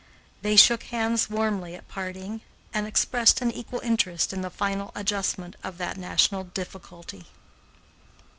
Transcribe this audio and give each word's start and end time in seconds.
They 0.41 0.55
shook 0.55 0.81
hands 0.85 1.29
warmly 1.29 1.75
at 1.75 1.87
parting 1.87 2.41
and 2.73 2.87
expressed 2.87 3.39
an 3.39 3.51
equal 3.51 3.81
interest 3.81 4.33
in 4.33 4.41
the 4.41 4.49
final 4.49 4.91
adjustment 4.95 5.55
of 5.63 5.77
that 5.77 5.95
national 5.95 6.45
difficulty. 6.45 7.27